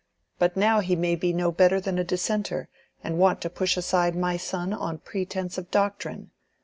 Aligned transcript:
But 0.39 0.57
now 0.57 0.79
he 0.79 0.95
may 0.95 1.15
be 1.15 1.31
no 1.31 1.51
better 1.51 1.79
than 1.79 1.99
a 1.99 2.03
Dissenter, 2.03 2.69
and 3.03 3.19
want 3.19 3.39
to 3.41 3.51
push 3.51 3.77
aside 3.77 4.15
my 4.15 4.35
son 4.35 4.73
on 4.73 4.97
pretence 4.97 5.59
of 5.59 5.69
doctrine. 5.69 6.31